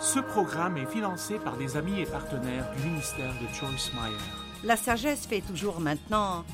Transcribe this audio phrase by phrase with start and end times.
[0.00, 4.16] Ce programme est financé par des amis et partenaires du ministère de Joyce Meyer.
[4.64, 6.46] La sagesse fait toujours maintenant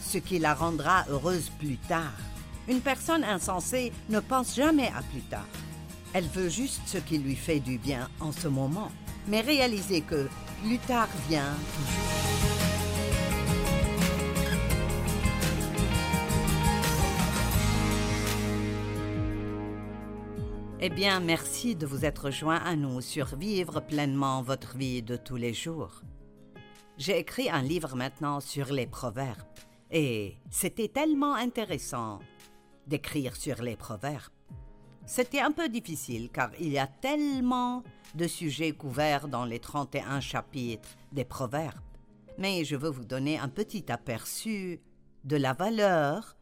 [0.00, 2.14] ce qui la rendra heureuse plus tard.
[2.66, 5.46] Une personne insensée ne pense jamais à plus tard.
[6.14, 8.90] Elle veut juste ce qui lui fait du bien en ce moment.
[9.26, 10.26] Mais réalisez que
[10.62, 12.67] plus tard vient toujours.
[20.80, 25.16] Eh bien, merci de vous être joint à nous sur Vivre pleinement votre vie de
[25.16, 26.02] tous les jours.
[26.96, 29.42] J'ai écrit un livre maintenant sur les proverbes
[29.90, 32.20] et c'était tellement intéressant
[32.86, 34.32] d'écrire sur les proverbes.
[35.04, 37.82] C'était un peu difficile car il y a tellement
[38.14, 41.80] de sujets couverts dans les 31 chapitres des proverbes.
[42.38, 44.80] Mais je veux vous donner un petit aperçu
[45.24, 46.36] de la valeur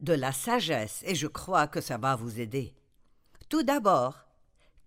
[0.00, 2.74] de la sagesse et je crois que ça va vous aider.
[3.48, 4.26] Tout d'abord,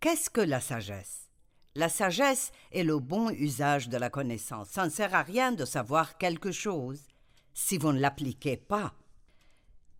[0.01, 1.29] qu'est-ce que la sagesse?
[1.75, 4.67] La sagesse est le bon usage de la connaissance.
[4.69, 7.07] Ça ne sert à rien de savoir quelque chose
[7.53, 8.93] si vous ne l'appliquez pas.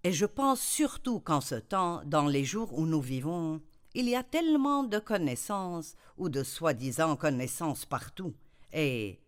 [0.04, 3.62] Et je pense surtout qu'en ce temps, dans les jours où nous vivons,
[3.94, 8.36] il y a tellement de connaissances ou de soi-disant connaissances partout.
[8.74, 9.22] Et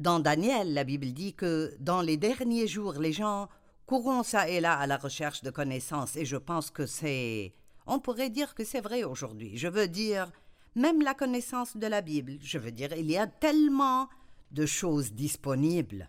[0.00, 3.48] dans Daniel, la Bible dit que dans les derniers jours, les gens
[3.86, 6.16] courront ça et là à la recherche de connaissances.
[6.16, 7.54] Et je pense que c'est
[7.86, 9.56] on pourrait dire que c'est vrai aujourd'hui.
[9.56, 10.30] Je veux dire,
[10.74, 14.08] même la connaissance de la Bible, je veux dire, il y a tellement
[14.50, 16.08] de choses disponibles.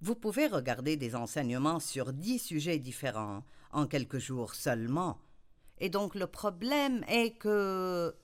[0.00, 5.18] Vous pouvez regarder des enseignements sur dix sujets différents en quelques jours seulement.
[5.78, 8.14] Et donc le problème est que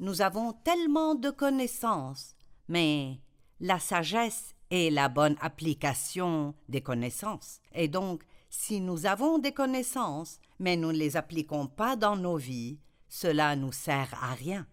[0.00, 2.34] nous avons tellement de connaissances,
[2.68, 3.20] mais
[3.60, 7.60] la sagesse est la bonne application des connaissances.
[7.74, 12.36] Et donc, si nous avons des connaissances, mais nous ne les appliquons pas dans nos
[12.36, 14.64] vies, cela nous sert à rien.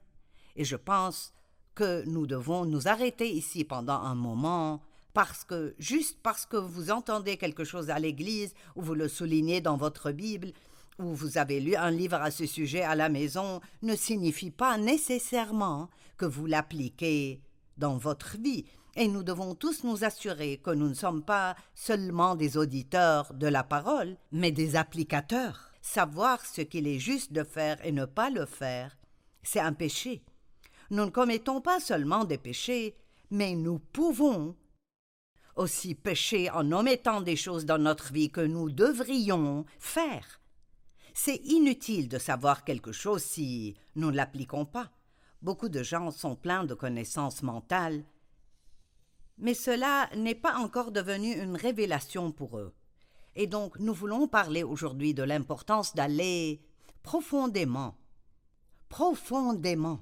[0.56, 1.34] Et je pense
[1.74, 4.82] que nous devons nous arrêter ici pendant un moment,
[5.14, 9.62] parce que juste parce que vous entendez quelque chose à l'église, ou vous le soulignez
[9.62, 10.52] dans votre Bible,
[11.00, 14.78] ou vous avez lu un livre à ce sujet à la maison, ne signifie pas
[14.78, 17.42] nécessairement que vous l'appliquez
[17.78, 18.66] dans votre vie.
[18.96, 23.48] Et nous devons tous nous assurer que nous ne sommes pas seulement des auditeurs de
[23.48, 25.69] la parole, mais des applicateurs.
[25.92, 28.96] Savoir ce qu'il est juste de faire et ne pas le faire,
[29.42, 30.22] c'est un péché.
[30.92, 32.96] Nous ne commettons pas seulement des péchés,
[33.32, 34.56] mais nous pouvons
[35.56, 40.40] aussi pécher en omettant des choses dans notre vie que nous devrions faire.
[41.16, 44.92] C'est inutile de savoir quelque chose si nous ne l'appliquons pas.
[45.42, 48.04] Beaucoup de gens sont pleins de connaissances mentales,
[49.40, 52.76] mais cela n'est pas encore devenu une révélation pour eux.
[53.36, 56.62] Et donc nous voulons parler aujourd'hui de l'importance d'aller
[57.04, 57.96] profondément,
[58.90, 60.00] profondément.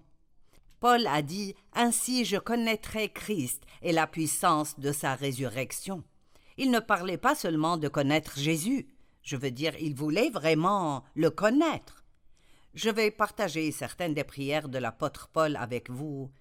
[0.79, 6.03] Paul a dit Ainsi je connaîtrai Christ et la puissance de sa résurrection.
[6.57, 8.87] Il ne parlait pas seulement de connaître Jésus,
[9.21, 12.05] je veux dire, il voulait vraiment le connaître.
[12.73, 16.31] Je vais partager certaines des prières de l'apôtre Paul avec vous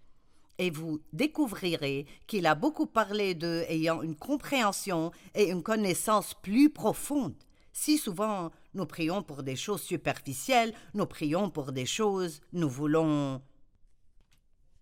[0.58, 6.70] et vous découvrirez qu'il a beaucoup parlé d'eux ayant une compréhension et une connaissance plus
[6.70, 7.34] profonde.
[7.72, 13.42] Si souvent nous prions pour des choses superficielles, nous prions pour des choses, nous voulons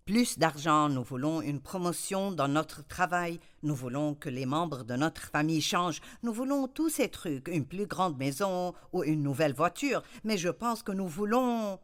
[0.04, 4.94] plus d'argent, nous voulons une promotion dans notre travail, nous voulons que les membres de
[4.94, 9.54] notre famille changent, nous voulons tous ces trucs, une plus grande maison ou une nouvelle
[9.54, 11.80] voiture, mais je pense que nous voulons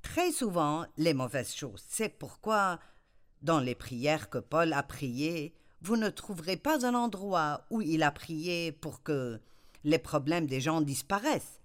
[0.00, 1.84] très souvent les mauvaises choses.
[1.88, 2.78] C'est pourquoi
[3.42, 8.02] dans les prières que Paul a priées, vous ne trouverez pas un endroit où il
[8.02, 9.40] a prié pour que
[9.84, 11.60] les problèmes des gens disparaissent.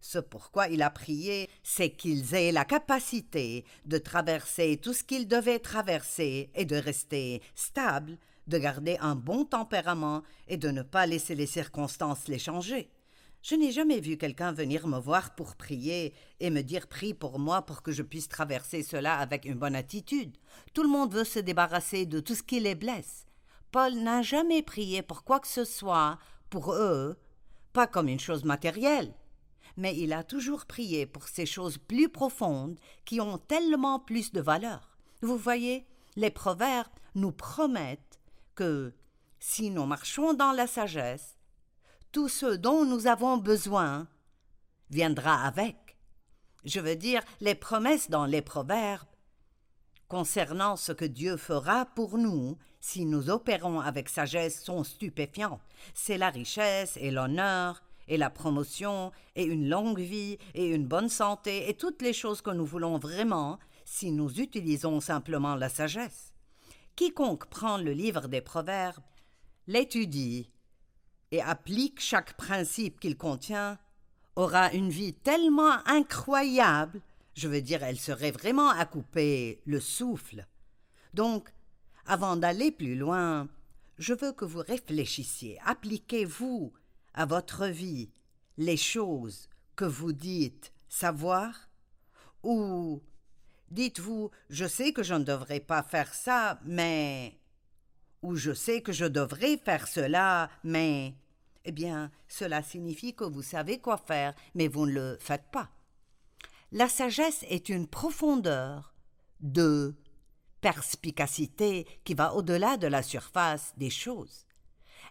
[0.00, 5.28] Ce pourquoi il a prié, c'est qu'ils aient la capacité de traverser tout ce qu'ils
[5.28, 8.16] devaient traverser et de rester stables,
[8.46, 12.90] de garder un bon tempérament et de ne pas laisser les circonstances les changer.
[13.42, 17.38] Je n'ai jamais vu quelqu'un venir me voir pour prier et me dire prie pour
[17.38, 20.36] moi pour que je puisse traverser cela avec une bonne attitude.
[20.74, 23.26] Tout le monde veut se débarrasser de tout ce qui les blesse.
[23.70, 26.18] Paul n'a jamais prié pour quoi que ce soit
[26.50, 27.16] pour eux,
[27.72, 29.14] pas comme une chose matérielle,
[29.76, 34.40] mais il a toujours prié pour ces choses plus profondes qui ont tellement plus de
[34.40, 34.98] valeur.
[35.22, 35.86] Vous voyez,
[36.16, 38.18] les proverbes nous promettent
[38.54, 38.92] que
[39.38, 41.37] si nous marchons dans la sagesse,
[42.12, 44.08] tout ce dont nous avons besoin
[44.90, 45.96] viendra avec.
[46.64, 49.06] Je veux dire, les promesses dans les proverbes
[50.08, 55.60] concernant ce que Dieu fera pour nous si nous opérons avec sagesse sont stupéfiantes.
[55.94, 61.10] C'est la richesse et l'honneur et la promotion et une longue vie et une bonne
[61.10, 66.32] santé et toutes les choses que nous voulons vraiment si nous utilisons simplement la sagesse.
[66.96, 69.04] Quiconque prend le livre des Proverbes,
[69.66, 70.50] l'étudie
[71.30, 73.78] et applique chaque principe qu'il contient
[74.36, 77.00] aura une vie tellement incroyable,
[77.34, 80.46] je veux dire, elle serait vraiment à couper le souffle.
[81.14, 81.52] Donc,
[82.06, 83.48] avant d'aller plus loin,
[83.98, 86.72] je veux que vous réfléchissiez, appliquez-vous
[87.14, 88.10] à votre vie
[88.56, 91.68] les choses que vous dites savoir
[92.42, 93.02] ou
[93.70, 97.38] dites-vous je sais que je ne devrais pas faire ça, mais
[98.22, 101.14] ou je sais que je devrais faire cela, mais
[101.64, 105.70] eh bien, cela signifie que vous savez quoi faire, mais vous ne le faites pas.
[106.72, 108.94] La sagesse est une profondeur
[109.40, 109.94] de
[110.60, 114.46] perspicacité qui va au-delà de la surface des choses.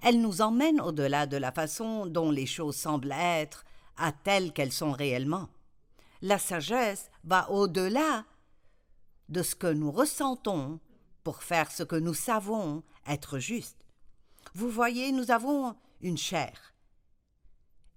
[0.01, 3.65] Elle nous emmène au-delà de la façon dont les choses semblent être
[3.95, 5.50] à telles qu'elles sont réellement.
[6.21, 8.25] La sagesse va au-delà
[9.30, 10.80] de ce que nous ressentons
[11.24, 13.77] pour faire ce que nous savons être juste.
[14.54, 16.74] Vous voyez, nous avons une chair.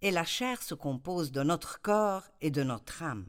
[0.03, 3.27] Et la chair se compose de notre corps et de notre âme.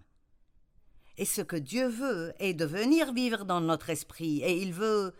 [1.18, 5.14] Et ce que Dieu veut est de venir vivre dans notre esprit, et il veut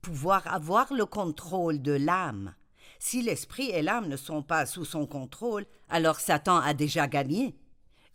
[0.00, 2.54] pouvoir avoir le contrôle de l'âme.
[2.98, 7.54] Si l'esprit et l'âme ne sont pas sous son contrôle, alors Satan a déjà gagné.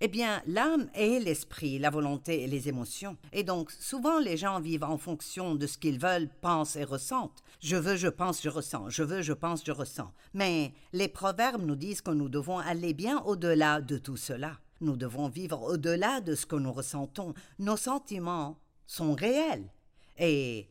[0.01, 3.17] Eh bien, l'âme est l'esprit, la volonté et les émotions.
[3.33, 7.43] Et donc, souvent, les gens vivent en fonction de ce qu'ils veulent, pensent et ressentent.
[7.59, 8.89] Je veux, je pense, je ressens.
[8.89, 10.13] Je veux, je pense, je ressens.
[10.33, 14.57] Mais les proverbes nous disent que nous devons aller bien au-delà de tout cela.
[14.79, 17.33] Nous devons vivre au-delà de ce que nous ressentons.
[17.59, 18.57] Nos sentiments
[18.87, 19.69] sont réels.
[20.17, 20.69] Et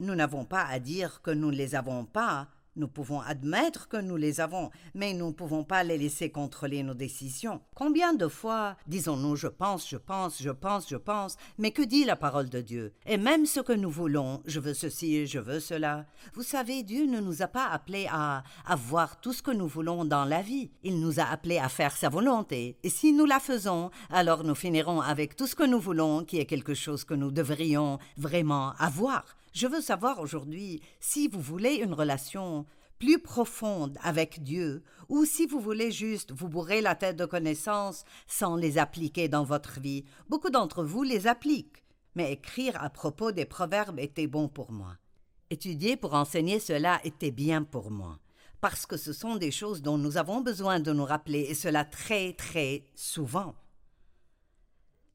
[0.00, 3.96] nous n'avons pas à dire que nous ne les avons pas, nous pouvons admettre que
[3.96, 7.60] nous les avons, mais nous ne pouvons pas les laisser contrôler nos décisions.
[7.74, 12.04] Combien de fois disons-nous je pense, je pense, je pense, je pense, mais que dit
[12.04, 12.94] la parole de Dieu?
[13.06, 16.06] Et même ce que nous voulons, je veux ceci, je veux cela.
[16.34, 20.04] Vous savez, Dieu ne nous a pas appelés à avoir tout ce que nous voulons
[20.04, 20.70] dans la vie.
[20.82, 22.78] Il nous a appelés à faire sa volonté.
[22.82, 26.38] Et si nous la faisons, alors nous finirons avec tout ce que nous voulons, qui
[26.38, 29.24] est quelque chose que nous devrions vraiment avoir.
[29.52, 32.66] Je veux savoir aujourd'hui si vous voulez une relation
[32.98, 38.04] plus profonde avec Dieu, ou si vous voulez juste vous bourrer la tête de connaissances
[38.28, 40.04] sans les appliquer dans votre vie.
[40.28, 41.82] Beaucoup d'entre vous les appliquent,
[42.14, 44.96] mais écrire à propos des proverbes était bon pour moi.
[45.50, 48.20] Étudier pour enseigner cela était bien pour moi,
[48.60, 51.84] parce que ce sont des choses dont nous avons besoin de nous rappeler, et cela
[51.84, 53.56] très très souvent.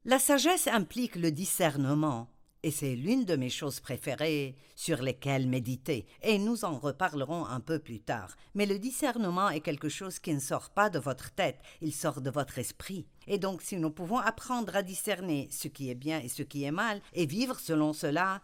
[0.04, 2.28] La sagesse implique le discernement,
[2.62, 7.60] et c'est l'une de mes choses préférées sur lesquelles méditer, et nous en reparlerons un
[7.60, 8.36] peu plus tard.
[8.54, 12.20] Mais le discernement est quelque chose qui ne sort pas de votre tête, il sort
[12.20, 13.06] de votre esprit.
[13.26, 16.64] Et donc si nous pouvons apprendre à discerner ce qui est bien et ce qui
[16.64, 18.42] est mal, et vivre selon cela,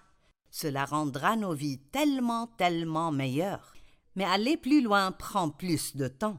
[0.51, 3.75] cela rendra nos vies tellement, tellement meilleures.
[4.15, 6.39] Mais aller plus loin prend plus de temps.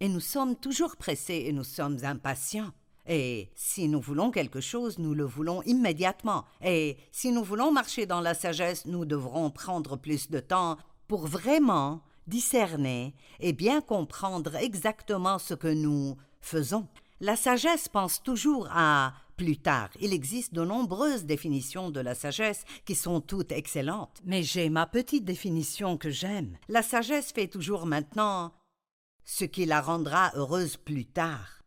[0.00, 2.72] Et nous sommes toujours pressés et nous sommes impatients.
[3.12, 6.44] Et si nous voulons quelque chose, nous le voulons immédiatement.
[6.62, 10.78] Et si nous voulons marcher dans la sagesse, nous devrons prendre plus de temps
[11.08, 16.86] pour vraiment discerner et bien comprendre exactement ce que nous faisons.
[17.18, 19.90] La sagesse pense toujours à plus tard.
[20.00, 24.20] Il existe de nombreuses définitions de la sagesse qui sont toutes excellentes.
[24.24, 26.58] Mais j'ai ma petite définition que j'aime.
[26.68, 28.52] La sagesse fait toujours maintenant
[29.24, 31.59] ce qui la rendra heureuse plus tard.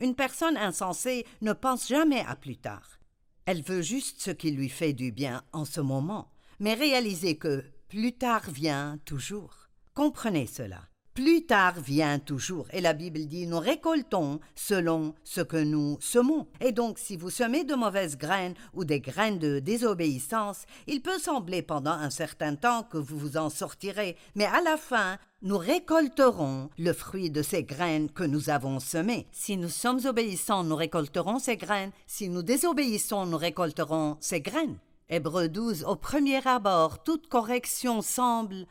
[0.00, 2.98] Une personne insensée ne pense jamais à plus tard.
[3.46, 7.64] Elle veut juste ce qui lui fait du bien en ce moment, mais réalisez que
[7.88, 9.68] plus tard vient toujours.
[9.94, 10.82] Comprenez cela.
[11.16, 16.46] Plus tard vient toujours, et la Bible dit nous récoltons selon ce que nous semons.
[16.60, 21.18] Et donc, si vous semez de mauvaises graines ou des graines de désobéissance, il peut
[21.18, 25.58] sembler pendant un certain temps que vous vous en sortirez, mais à la fin, nous
[25.58, 29.28] récolterons le fruit de ces graines que nous avons semées.
[29.30, 31.92] Si nous sommes obéissants, nous récolterons ces graines.
[32.08, 34.80] Si nous désobéissons, nous récolterons ces graines.
[35.08, 35.84] Hébreu 12.
[35.84, 38.66] Au premier abord, toute correction semble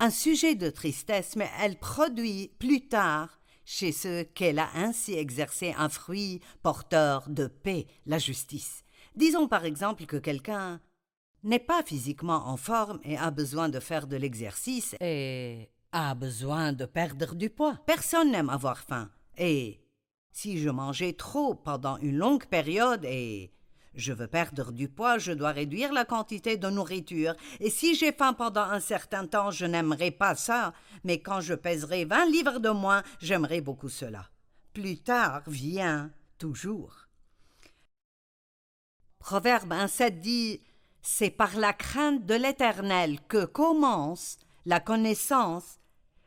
[0.00, 5.74] un sujet de tristesse, mais elle produit plus tard chez ceux qu'elle a ainsi exercé
[5.76, 8.82] un fruit porteur de paix, la justice.
[9.14, 10.80] Disons par exemple que quelqu'un
[11.44, 16.72] n'est pas physiquement en forme et a besoin de faire de l'exercice et a besoin
[16.72, 17.78] de perdre du poids.
[17.86, 19.10] Personne n'aime avoir faim.
[19.38, 19.80] Et
[20.32, 23.52] si je mangeais trop pendant une longue période et
[23.96, 27.34] Je veux perdre du poids, je dois réduire la quantité de nourriture.
[27.60, 30.74] Et si j'ai faim pendant un certain temps, je n'aimerais pas ça.
[31.02, 34.28] Mais quand je pèserai vingt livres de moins, j'aimerais beaucoup cela.
[34.74, 37.06] Plus tard vient toujours.
[39.18, 40.60] Proverbe 1.7 dit
[41.08, 45.78] C'est par la crainte de l'Éternel que commence la connaissance.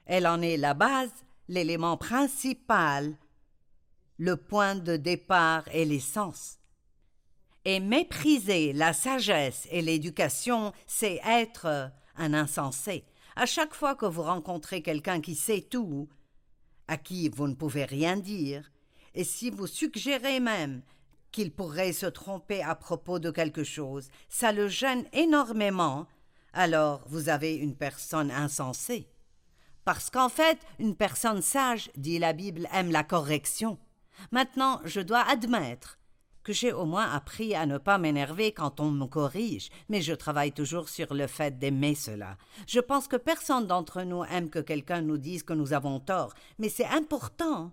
[0.06, 1.12] Elle en est la base,
[1.50, 3.14] l'élément principal,
[4.18, 6.60] le point de départ et l'essence.
[7.66, 13.04] Et mépriser la sagesse et l'éducation, c'est être un insensé.
[13.36, 16.08] À chaque fois que vous rencontrez quelqu'un qui sait tout,
[16.88, 18.72] à qui vous ne pouvez rien dire,
[19.14, 20.84] et si vous suggérez même
[21.32, 26.08] qu'il pourrait se tromper à propos de quelque chose, ça le gêne énormément,
[26.54, 29.10] alors vous avez une personne insensée.
[29.86, 33.80] Parce qu'en fait, une personne sage, dit la Bible, aime la correction.
[34.32, 36.00] Maintenant, je dois admettre
[36.44, 40.14] que j'ai au moins appris à ne pas m'énerver quand on me corrige, mais je
[40.14, 42.38] travaille toujours sur le fait d'aimer cela.
[42.68, 46.34] Je pense que personne d'entre nous aime que quelqu'un nous dise que nous avons tort,
[46.58, 47.72] mais c'est important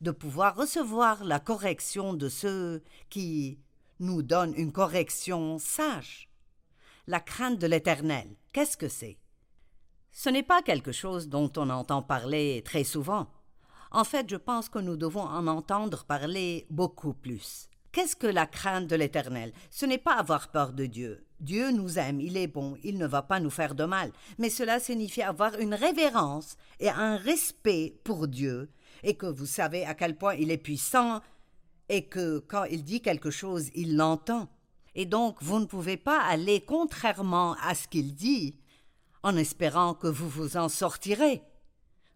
[0.00, 3.58] de pouvoir recevoir la correction de ceux qui
[4.00, 6.28] nous donnent une correction sage.
[7.06, 9.18] La crainte de l'Éternel, qu'est-ce que c'est?
[10.12, 13.28] Ce n'est pas quelque chose dont on entend parler très souvent.
[13.90, 17.68] En fait, je pense que nous devons en entendre parler beaucoup plus.
[17.92, 19.52] Qu'est-ce que la crainte de l'Éternel?
[19.70, 21.24] Ce n'est pas avoir peur de Dieu.
[21.40, 24.50] Dieu nous aime, il est bon, il ne va pas nous faire de mal, mais
[24.50, 28.68] cela signifie avoir une révérence et un respect pour Dieu,
[29.02, 31.20] et que vous savez à quel point il est puissant,
[31.88, 34.48] et que quand il dit quelque chose, il l'entend.
[34.94, 38.56] Et donc vous ne pouvez pas aller contrairement à ce qu'il dit,
[39.22, 41.42] en espérant que vous vous en sortirez.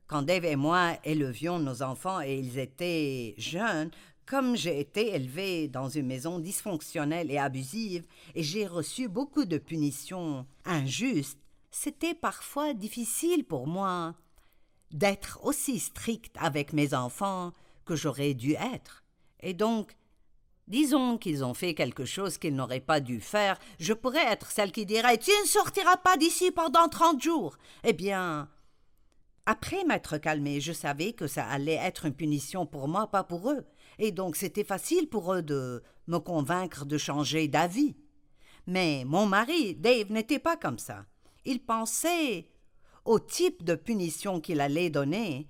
[0.07, 3.91] Quand Dave et moi élevions nos enfants et ils étaient jeunes,
[4.27, 9.59] comme j'ai été élevé dans une maison dysfonctionnelle et abusive, et j'ai reçu beaucoup de
[9.59, 11.39] punitions injustes,
[11.71, 14.15] c'était parfois difficile pour moi
[14.93, 17.53] d'être aussi strict avec mes enfants
[17.85, 19.05] que j'aurais dû être.
[19.41, 19.97] Et donc,
[20.69, 24.73] disons qu'ils ont fait quelque chose qu'ils n'auraient pas dû faire, je pourrais être celle
[24.73, 27.57] qui dirait Tu ne sortiras pas d'ici pendant trente jours.
[27.85, 28.49] Eh bien,
[29.47, 33.51] après m'être calmée, je savais que ça allait être une punition pour moi, pas pour
[33.51, 33.65] eux,
[33.99, 37.97] et donc c'était facile pour eux de me convaincre de changer d'avis.
[38.67, 41.05] Mais mon mari, Dave, n'était pas comme ça.
[41.45, 42.47] Il pensait
[43.05, 45.49] au type de punition qu'il allait donner,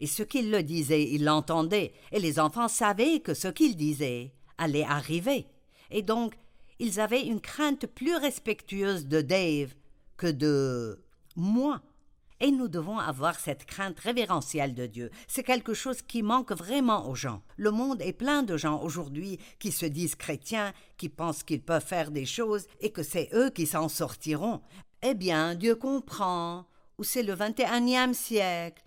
[0.00, 4.32] et ce qu'il le disait, il l'entendait, et les enfants savaient que ce qu'il disait
[4.58, 5.46] allait arriver.
[5.90, 6.34] Et donc,
[6.78, 9.74] ils avaient une crainte plus respectueuse de Dave
[10.16, 11.04] que de
[11.36, 11.80] moi.
[12.40, 15.10] Et nous devons avoir cette crainte révérentielle de Dieu.
[15.28, 17.42] C'est quelque chose qui manque vraiment aux gens.
[17.56, 21.84] Le monde est plein de gens aujourd'hui qui se disent chrétiens, qui pensent qu'ils peuvent
[21.84, 24.60] faire des choses et que c'est eux qui s'en sortiront.
[25.02, 26.66] Eh bien, Dieu comprend.
[26.98, 28.84] Ou c'est le 21e siècle.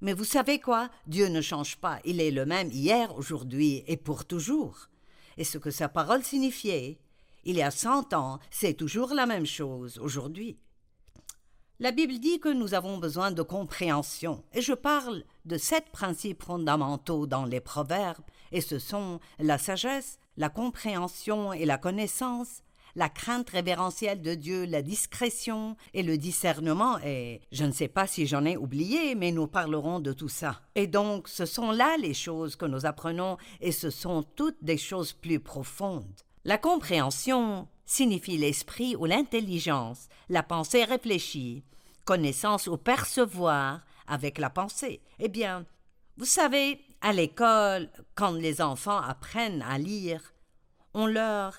[0.00, 0.90] Mais vous savez quoi?
[1.06, 2.00] Dieu ne change pas.
[2.04, 4.88] Il est le même hier, aujourd'hui et pour toujours.
[5.36, 6.98] Et ce que sa parole signifiait,
[7.44, 10.58] il y a cent ans, c'est toujours la même chose aujourd'hui.
[11.80, 16.44] La Bible dit que nous avons besoin de compréhension, et je parle de sept principes
[16.44, 22.62] fondamentaux dans les proverbes, et ce sont la sagesse, la compréhension et la connaissance,
[22.96, 28.06] la crainte révérentielle de Dieu, la discrétion et le discernement, et je ne sais pas
[28.06, 30.60] si j'en ai oublié, mais nous parlerons de tout ça.
[30.74, 34.78] Et donc, ce sont là les choses que nous apprenons, et ce sont toutes des
[34.78, 36.20] choses plus profondes.
[36.44, 41.64] La compréhension signifie l'esprit ou l'intelligence, la pensée réfléchie,
[42.04, 45.00] connaissance ou percevoir avec la pensée.
[45.18, 45.66] Eh bien,
[46.16, 50.34] vous savez, à l'école, quand les enfants apprennent à lire,
[50.92, 51.58] on leur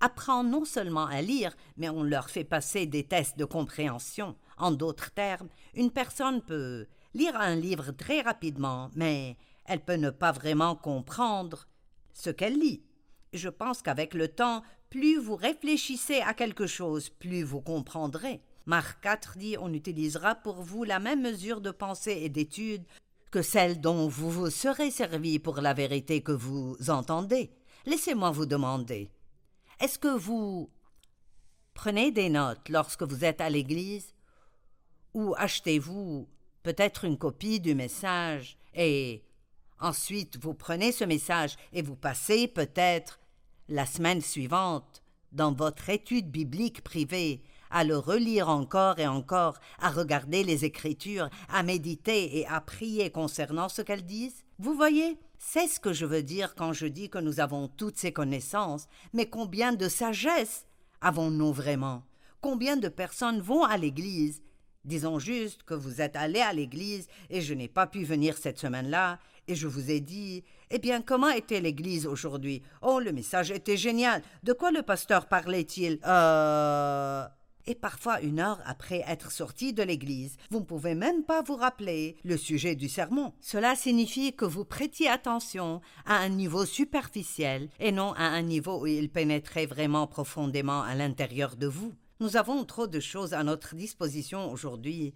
[0.00, 4.36] apprend non seulement à lire, mais on leur fait passer des tests de compréhension.
[4.58, 10.10] En d'autres termes, une personne peut lire un livre très rapidement, mais elle peut ne
[10.10, 11.66] pas vraiment comprendre
[12.12, 12.82] ce qu'elle lit.
[13.32, 18.40] Je pense qu'avec le temps, plus vous réfléchissez à quelque chose, plus vous comprendrez.
[18.66, 22.84] Marc 4 dit On utilisera pour vous la même mesure de pensée et d'étude
[23.30, 27.50] que celle dont vous vous serez servi pour la vérité que vous entendez.
[27.84, 29.10] Laissez-moi vous demander
[29.80, 30.70] est-ce que vous
[31.74, 34.14] prenez des notes lorsque vous êtes à l'église
[35.14, 36.28] ou achetez-vous
[36.62, 39.22] peut-être une copie du message et
[39.80, 43.20] ensuite vous prenez ce message et vous passez peut-être
[43.68, 45.02] la semaine suivante
[45.32, 51.28] dans votre étude biblique privée à le relire encore et encore, à regarder les Écritures,
[51.48, 54.44] à méditer et à prier concernant ce qu'elles disent?
[54.58, 57.98] Vous voyez, C'est ce que je veux dire quand je dis que nous avons toutes
[57.98, 60.66] ces connaissances, mais combien de sagesse
[61.00, 62.02] avons-nous vraiment?
[62.40, 64.42] Combien de personnes vont à l'église?
[64.84, 68.58] Disons juste que vous êtes allé à l'église et je n'ai pas pu venir cette
[68.58, 73.50] semaine-là, et je vous ai dit Eh bien, comment était l'église aujourd'hui Oh, le message
[73.50, 74.22] était génial.
[74.42, 75.98] De quoi le pasteur parlait-il?
[76.04, 77.26] Euh
[77.66, 80.36] et parfois une heure après être sorti de l'église.
[80.50, 83.32] Vous ne pouvez même pas vous rappeler le sujet du sermon.
[83.40, 88.82] Cela signifie que vous prêtiez attention à un niveau superficiel et non à un niveau
[88.82, 91.92] où il pénétrait vraiment profondément à l'intérieur de vous.
[92.20, 95.12] Nous avons trop de choses à notre disposition aujourd'hui,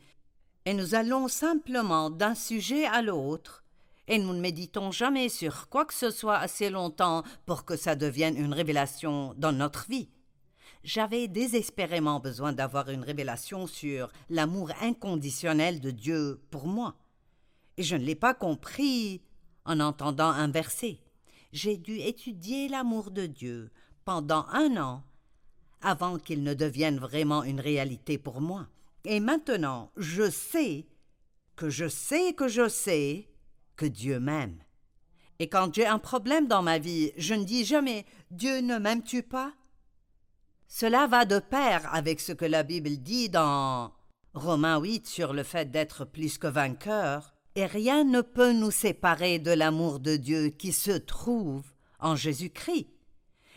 [0.67, 3.65] et nous allons simplement d'un sujet à l'autre,
[4.07, 7.95] et nous ne méditons jamais sur quoi que ce soit assez longtemps pour que ça
[7.95, 10.11] devienne une révélation dans notre vie.
[10.83, 16.97] J'avais désespérément besoin d'avoir une révélation sur l'amour inconditionnel de Dieu pour moi.
[17.77, 19.23] Et je ne l'ai pas compris
[19.65, 20.99] en entendant un verset.
[21.53, 23.71] J'ai dû étudier l'amour de Dieu
[24.05, 25.03] pendant un an
[25.83, 28.69] avant qu'il ne devienne vraiment une réalité pour moi.
[29.05, 30.87] Et maintenant, je sais
[31.57, 33.29] que je sais que je sais
[33.77, 34.59] que Dieu m'aime.
[35.39, 39.23] Et quand j'ai un problème dans ma vie, je ne dis jamais Dieu ne m'aime-tu
[39.23, 39.53] pas
[40.73, 43.93] cela va de pair avec ce que la Bible dit dans
[44.35, 49.41] Romains 8 sur le fait d'être plus que vainqueur, et rien ne peut nous séparer
[49.41, 51.65] de l'amour de Dieu qui se trouve
[51.99, 52.87] en Jésus-Christ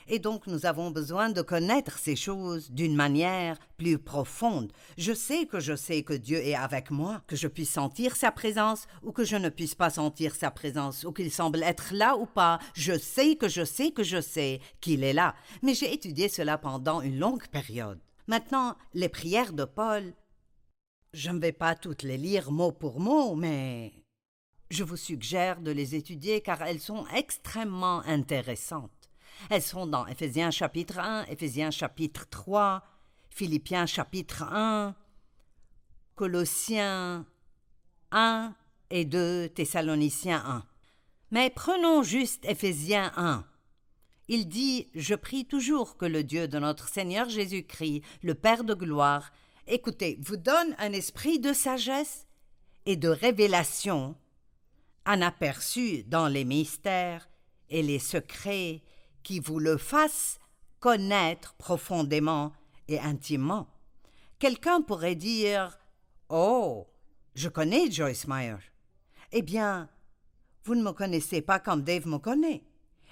[0.08, 4.72] et donc nous avons besoin de connaître ces choses d'une manière plus profonde.
[4.98, 8.32] Je sais que je sais que Dieu est avec moi, que je puisse sentir sa
[8.32, 12.18] présence ou que je ne puisse pas sentir sa présence, ou qu'il semble être là
[12.18, 12.60] ou pas.
[12.74, 15.36] Je sais que je sais que je sais qu'il est là.
[15.62, 18.00] Mais j'ai étudié cela pendant une longue période.
[18.28, 20.14] Maintenant, les prières de Paul,
[21.14, 23.94] je ne vais pas toutes les lire mot pour mot, mais
[24.70, 29.03] je vous suggère de les étudier car elles sont extrêmement intéressantes.
[29.50, 32.84] Elles sont dans Éphésiens chapitre 1, Éphésiens chapitre 3,
[33.30, 34.96] Philippiens chapitre 1,
[36.16, 37.26] Colossiens
[38.12, 38.56] 1
[38.90, 40.66] et 2, Thessaloniciens 1.
[41.32, 43.46] Mais prenons juste Éphésiens 1.
[44.30, 48.74] Il dit Je prie toujours que le Dieu de notre Seigneur Jésus-Christ, le Père de
[48.74, 49.32] gloire,
[49.68, 52.28] écoutez, vous donne un esprit de sagesse
[52.86, 54.16] et de révélation,
[55.06, 57.28] un aperçu dans les mystères
[57.70, 58.82] et les secrets
[59.24, 60.40] qui vous le fasse
[60.80, 62.52] connaître profondément
[62.88, 63.68] et intimement.
[64.40, 65.78] Quelqu'un pourrait dire
[66.30, 66.88] Oh,
[67.36, 68.58] je connais Joyce Meyer.
[69.32, 69.90] Eh bien,
[70.66, 72.64] vous ne me connaissez pas comme Dave me connaît.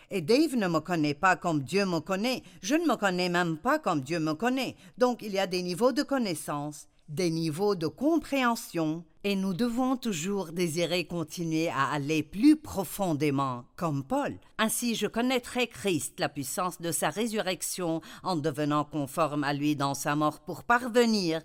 [0.09, 2.43] Et Dave ne me connaît pas comme Dieu me connaît.
[2.61, 4.75] Je ne me connais même pas comme Dieu me connaît.
[4.97, 9.97] Donc il y a des niveaux de connaissance des niveaux de compréhension, et nous devons
[9.97, 14.39] toujours désirer continuer à aller plus profondément, comme Paul.
[14.57, 19.93] Ainsi je connaîtrai Christ, la puissance de sa résurrection, en devenant conforme à lui dans
[19.93, 21.41] sa mort pour parvenir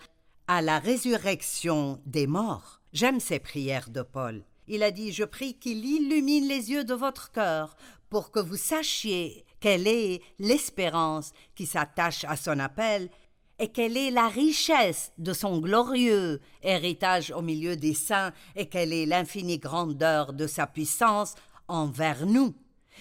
[0.46, 2.80] à la résurrection des morts.
[2.92, 4.44] J'aime ces prières de Paul.
[4.68, 7.76] Il a dit Je prie qu'il illumine les yeux de votre cœur
[8.08, 13.10] pour que vous sachiez quelle est l'espérance qui s'attache à son appel
[13.58, 18.92] et quelle est la richesse de son glorieux héritage au milieu des saints, et quelle
[18.92, 21.34] est l'infinie grandeur de sa puissance
[21.68, 22.54] envers nous.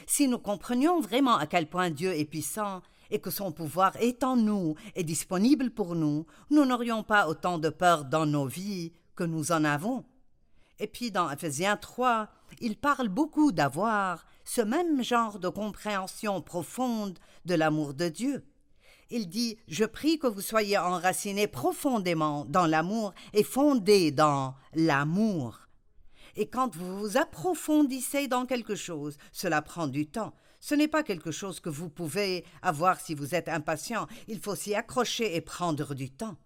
[0.08, 4.24] Si nous comprenions vraiment à quel point Dieu est puissant, et que son pouvoir est
[4.24, 8.94] en nous et disponible pour nous, nous n'aurions pas autant de peur dans nos vies
[9.16, 10.06] que nous en avons.
[10.80, 12.28] Et puis dans Ephésiens 3,
[12.60, 18.44] il parle beaucoup d'avoir ce même genre de compréhension profonde de l'amour de Dieu.
[19.10, 25.60] Il dit Je prie que vous soyez enracinés profondément dans l'amour et fondés dans l'amour.
[26.36, 30.34] Et quand vous vous approfondissez dans quelque chose, cela prend du temps.
[30.60, 34.08] Ce n'est pas quelque chose que vous pouvez avoir si vous êtes impatient.
[34.28, 36.38] Il faut s'y accrocher et prendre du temps.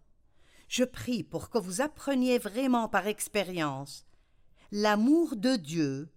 [0.68, 4.06] Je prie pour que vous appreniez vraiment par expérience
[4.72, 6.10] l'amour de Dieu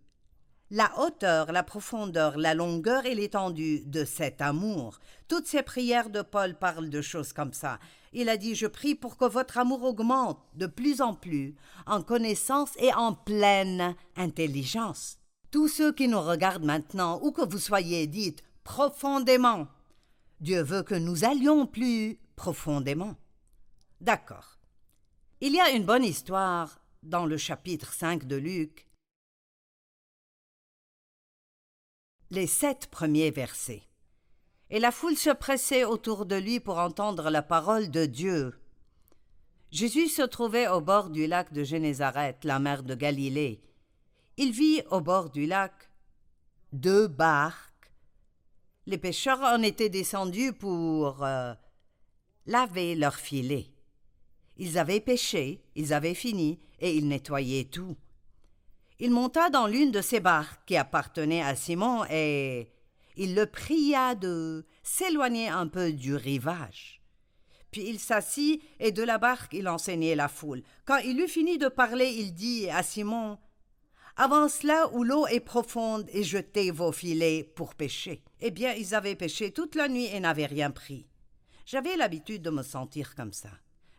[0.72, 5.00] la hauteur, la profondeur, la longueur et l'étendue de cet amour.
[5.28, 7.78] Toutes ces prières de Paul parlent de choses comme ça.
[8.14, 11.54] Il a dit Je prie pour que votre amour augmente de plus en plus,
[11.84, 15.18] en connaissance et en pleine intelligence.
[15.50, 19.68] Tous ceux qui nous regardent maintenant, où que vous soyez, dites profondément.
[20.40, 23.16] Dieu veut que nous allions plus profondément.
[24.00, 24.56] D'accord.
[25.42, 28.86] Il y a une bonne histoire dans le chapitre 5 de Luc
[32.32, 33.82] les sept premiers versets.
[34.70, 38.58] Et la foule se pressait autour de lui pour entendre la parole de Dieu.
[39.70, 43.62] Jésus se trouvait au bord du lac de Génézareth, la mer de Galilée.
[44.38, 45.90] Il vit au bord du lac
[46.72, 47.92] deux barques.
[48.86, 51.52] Les pêcheurs en étaient descendus pour euh,
[52.46, 53.68] laver leurs filets.
[54.56, 57.98] Ils avaient pêché, ils avaient fini, et ils nettoyaient tout.
[59.04, 62.70] Il monta dans l'une de ces barques qui appartenait à Simon et
[63.16, 67.02] il le pria de s'éloigner un peu du rivage.
[67.72, 70.62] Puis il s'assit et de la barque il enseignait la foule.
[70.84, 73.40] Quand il eut fini de parler, il dit à Simon
[74.14, 78.22] Avance là où l'eau est profonde et jetez vos filets pour pêcher.
[78.40, 81.08] Eh bien, ils avaient pêché toute la nuit et n'avaient rien pris.
[81.66, 83.50] J'avais l'habitude de me sentir comme ça.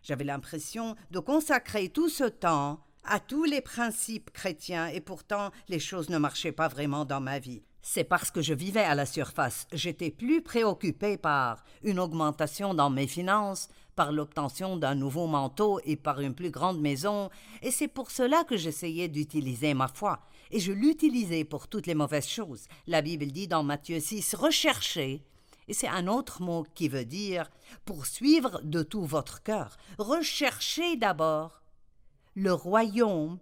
[0.01, 5.79] J'avais l'impression de consacrer tout ce temps à tous les principes chrétiens et pourtant les
[5.79, 7.63] choses ne marchaient pas vraiment dans ma vie.
[7.81, 9.67] C'est parce que je vivais à la surface.
[9.73, 15.97] J'étais plus préoccupé par une augmentation dans mes finances, par l'obtention d'un nouveau manteau et
[15.97, 17.29] par une plus grande maison,
[17.61, 20.21] et c'est pour cela que j'essayais d'utiliser ma foi.
[20.51, 22.67] Et je l'utilisais pour toutes les mauvaises choses.
[22.87, 25.25] La Bible dit dans Matthieu 6 Recherchez,
[25.67, 27.49] et c'est un autre mot qui veut dire
[27.85, 29.77] poursuivre de tout votre cœur.
[29.97, 31.62] Recherchez d'abord
[32.35, 33.39] le royaume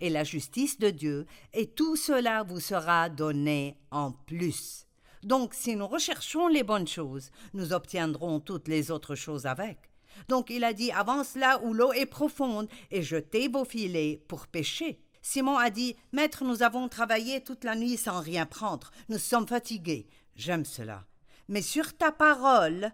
[0.00, 4.86] et la justice de Dieu, et tout cela vous sera donné en plus.
[5.22, 9.90] Donc, si nous recherchons les bonnes choses, nous obtiendrons toutes les autres choses avec.
[10.28, 14.46] Donc il a dit Avance là où l'eau est profonde, et jetez vos filets pour
[14.46, 15.00] pêcher.
[15.22, 18.90] Simon a dit Maître, nous avons travaillé toute la nuit sans rien prendre.
[19.08, 20.08] Nous sommes fatigués.
[20.34, 21.04] J'aime cela.
[21.48, 22.92] Mais sur ta parole,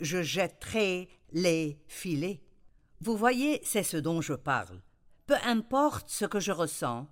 [0.00, 2.40] je jetterai les filets.
[3.00, 4.82] Vous voyez, c'est ce dont je parle
[5.28, 7.06] peu importe ce que je ressens,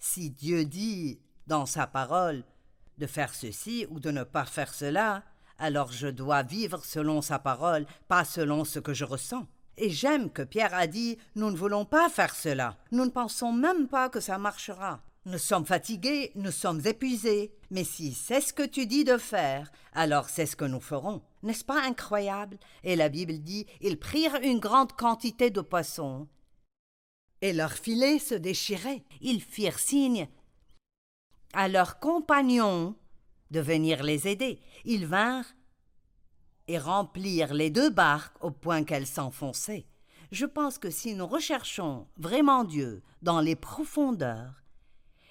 [0.00, 2.42] si Dieu dit dans sa parole
[2.98, 5.22] de faire ceci ou de ne pas faire cela,
[5.60, 9.46] alors je dois vivre selon sa parole, pas selon ce que je ressens.
[9.76, 12.76] Et j'aime que Pierre a dit Nous ne voulons pas faire cela.
[12.90, 15.00] Nous ne pensons même pas que ça marchera.
[15.24, 17.52] Nous sommes fatigués, nous sommes épuisés.
[17.70, 21.22] Mais si c'est ce que tu dis de faire, alors c'est ce que nous ferons.
[21.44, 22.58] N'est-ce pas incroyable?
[22.82, 26.26] Et la Bible dit Ils prirent une grande quantité de poissons
[27.42, 29.04] et leurs filets se déchiraient.
[29.20, 30.28] Ils firent signe
[31.52, 32.96] à leurs compagnons
[33.50, 34.60] de venir les aider.
[34.86, 35.52] Ils vinrent
[36.68, 39.86] et remplirent les deux barques au point qu'elles s'enfonçaient.
[40.30, 44.62] Je pense que si nous recherchons vraiment Dieu dans les profondeurs,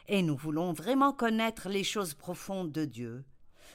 [0.08, 3.24] et nous voulons vraiment connaître les choses profondes de Dieu,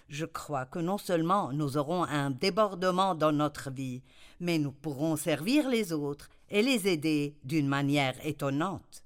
[0.08, 4.02] je crois que non seulement nous aurons un débordement dans notre vie,
[4.38, 9.04] mais nous pourrons servir les autres et les aider d'une manière étonnante.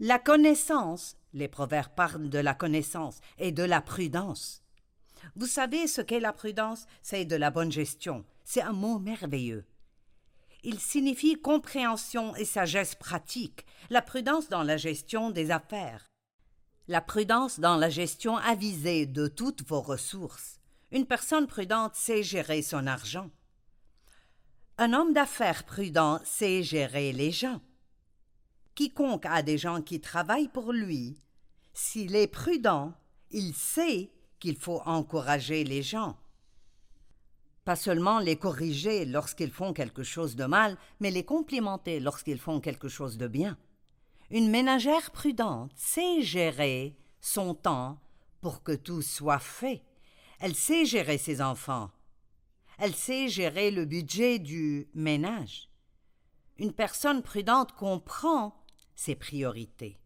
[0.00, 4.62] La connaissance, les proverbes parlent de la connaissance et de la prudence.
[5.36, 6.86] Vous savez ce qu'est la prudence?
[7.02, 8.24] C'est de la bonne gestion.
[8.44, 9.64] C'est un mot merveilleux.
[10.64, 16.08] Il signifie compréhension et sagesse pratique, la prudence dans la gestion des affaires,
[16.88, 20.58] la prudence dans la gestion avisée de toutes vos ressources.
[20.90, 23.30] Une personne prudente sait gérer son argent.
[24.80, 27.60] Un homme d'affaires prudent sait gérer les gens.
[28.76, 31.20] Quiconque a des gens qui travaillent pour lui,
[31.72, 32.92] s'il est prudent,
[33.32, 36.16] il sait qu'il faut encourager les gens.
[37.64, 42.60] Pas seulement les corriger lorsqu'ils font quelque chose de mal, mais les complimenter lorsqu'ils font
[42.60, 43.58] quelque chose de bien.
[44.30, 48.00] Une ménagère prudente sait gérer son temps
[48.40, 49.82] pour que tout soit fait.
[50.38, 51.90] Elle sait gérer ses enfants
[52.78, 55.68] elle sait gérer le budget du ménage.
[56.58, 58.54] Une personne prudente comprend
[58.94, 59.98] ses priorités.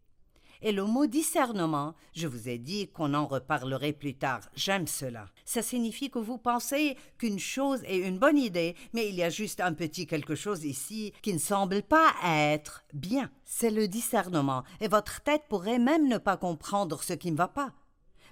[0.64, 4.42] Et le mot discernement, je vous ai dit qu'on en reparlerait plus tard.
[4.54, 5.26] J'aime cela.
[5.44, 9.30] Ça signifie que vous pensez qu'une chose est une bonne idée, mais il y a
[9.30, 13.28] juste un petit quelque chose ici qui ne semble pas être bien.
[13.44, 17.48] C'est le discernement, et votre tête pourrait même ne pas comprendre ce qui ne va
[17.48, 17.72] pas.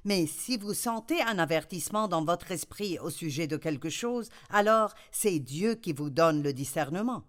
[0.05, 4.95] Mais si vous sentez un avertissement dans votre esprit au sujet de quelque chose, alors
[5.13, 7.25] c'est Dieu qui vous donne le discernement.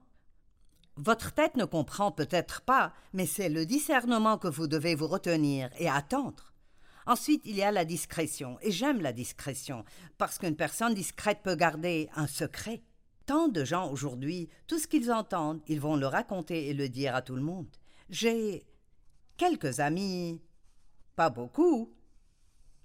[0.97, 5.69] Votre tête ne comprend peut-être pas, mais c'est le discernement que vous devez vous retenir
[5.79, 6.53] et attendre.
[7.07, 9.83] Ensuite, il y a la discrétion, et j'aime la discrétion,
[10.17, 12.83] parce qu'une personne discrète peut garder un secret.
[13.25, 17.15] Tant de gens aujourd'hui, tout ce qu'ils entendent, ils vont le raconter et le dire
[17.15, 17.67] à tout le monde.
[18.09, 18.65] J'ai
[19.37, 20.41] quelques amis,
[21.15, 21.93] pas beaucoup,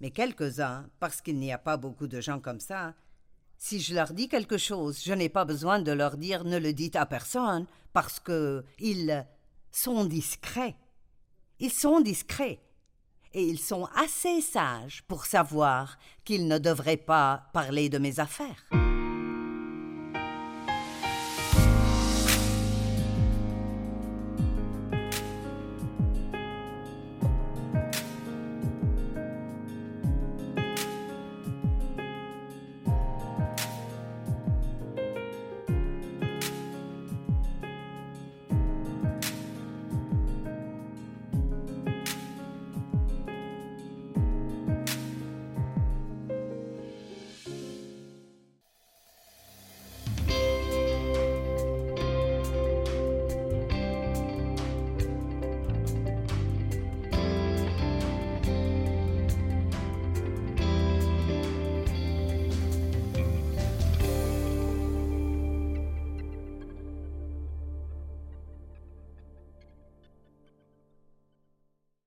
[0.00, 2.94] mais quelques-uns, parce qu'il n'y a pas beaucoup de gens comme ça,
[3.58, 6.72] si je leur dis quelque chose, je n'ai pas besoin de leur dire ne le
[6.72, 9.26] dites à personne, parce que ils
[9.70, 10.76] sont discrets.
[11.58, 12.60] Ils sont discrets.
[13.32, 18.64] Et ils sont assez sages pour savoir qu'ils ne devraient pas parler de mes affaires.